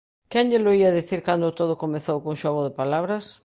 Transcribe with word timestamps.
Quen 0.31 0.45
llelo 0.51 0.71
ía 0.81 0.97
dicir 0.99 1.19
cando 1.27 1.55
todo 1.59 1.81
comezou 1.83 2.17
cun 2.23 2.35
xogo 2.43 2.61
de 2.67 2.75
palabras? 2.79 3.23